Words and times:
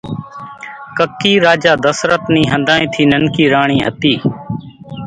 ڪڪِي 0.97 1.33
راجا 1.45 1.73
ڌسرت 1.83 2.23
نِي 2.33 2.43
ۿنڌانئين 2.53 2.91
ٿي 2.93 3.03
ننڪي 3.11 3.45
راڻي 3.53 3.77
ھتي 3.87 4.13